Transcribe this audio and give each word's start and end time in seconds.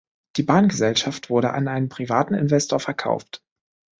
Die 0.35 0.41
Bahngesellschaft 0.41 1.29
wurde 1.29 1.51
an 1.53 1.67
einen 1.67 1.87
privaten 1.87 2.33
Investor 2.33 2.79
verkauft. 2.79 3.43